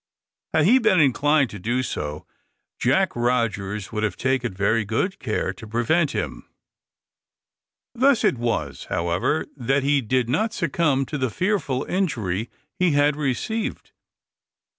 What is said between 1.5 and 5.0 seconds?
to do so, Jack Rogers would have taken very